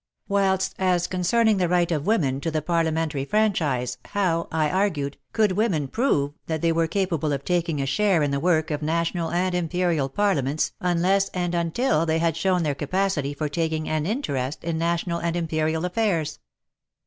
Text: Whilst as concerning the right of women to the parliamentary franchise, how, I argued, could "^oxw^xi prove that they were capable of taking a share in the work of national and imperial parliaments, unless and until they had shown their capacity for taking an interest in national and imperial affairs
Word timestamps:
Whilst 0.27 0.73
as 0.79 1.05
concerning 1.05 1.57
the 1.57 1.69
right 1.69 1.91
of 1.91 2.07
women 2.07 2.41
to 2.41 2.49
the 2.49 2.63
parliamentary 2.63 3.23
franchise, 3.23 3.99
how, 4.05 4.47
I 4.51 4.67
argued, 4.67 5.15
could 5.31 5.51
"^oxw^xi 5.51 5.91
prove 5.91 6.31
that 6.47 6.63
they 6.63 6.71
were 6.71 6.87
capable 6.87 7.31
of 7.31 7.45
taking 7.45 7.79
a 7.79 7.85
share 7.85 8.23
in 8.23 8.31
the 8.31 8.39
work 8.39 8.71
of 8.71 8.81
national 8.81 9.29
and 9.31 9.53
imperial 9.53 10.09
parliaments, 10.09 10.71
unless 10.79 11.29
and 11.35 11.53
until 11.53 12.07
they 12.07 12.17
had 12.17 12.35
shown 12.35 12.63
their 12.63 12.73
capacity 12.73 13.35
for 13.35 13.47
taking 13.47 13.87
an 13.87 14.07
interest 14.07 14.63
in 14.63 14.79
national 14.79 15.19
and 15.19 15.35
imperial 15.35 15.85
affairs 15.85 16.39